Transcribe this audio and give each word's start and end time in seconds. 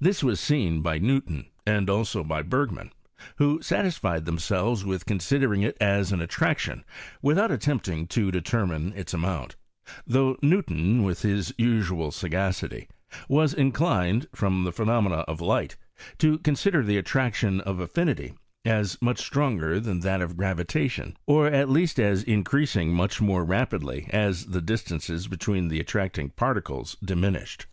This 0.00 0.24
was 0.24 0.40
seen 0.40 0.82
by 0.82 0.98
Newton, 0.98 1.46
and 1.64 1.88
also 1.88 2.24
by 2.24 2.42
Bergman, 2.42 2.90
who 3.36 3.62
satisfied 3.62 4.24
themselves 4.24 4.84
with 4.84 5.06
considering 5.06 5.62
it 5.62 5.76
as 5.80 6.10
an 6.10 6.18
attrac 6.18 6.58
tion, 6.58 6.82
without 7.22 7.52
attempting 7.52 8.08
to 8.08 8.32
determine 8.32 8.92
its 8.94 9.14
amount; 9.14 9.54
though 10.04 10.36
Newton, 10.42 11.04
with 11.04 11.22
his 11.22 11.54
usual 11.56 12.10
sagacity, 12.10 12.88
was 13.28 13.54
in 13.54 13.70
clined, 13.70 14.26
from 14.34 14.64
the 14.64 14.72
phenomena 14.72 15.18
of 15.28 15.40
light, 15.40 15.76
to 16.18 16.40
conuderthe 16.40 16.98
attraction 16.98 17.60
of 17.60 17.78
affinity 17.78 18.34
as 18.64 19.00
much 19.00 19.20
stronger 19.20 19.78
than 19.78 20.00
that 20.00 20.20
of 20.20 20.36
gravitation, 20.36 21.16
or 21.28 21.46
at 21.46 21.70
least 21.70 22.00
as 22.00 22.24
increasiog 22.24 22.88
much 22.88 23.20
more 23.20 23.44
rapidly, 23.44 24.08
as 24.12 24.46
the 24.46 24.60
distances 24.60 25.28
between 25.28 25.68
the 25.68 25.78
attracting 25.78 26.30
par 26.30 26.54
ticles 26.60 26.96
diminished. 27.04 27.66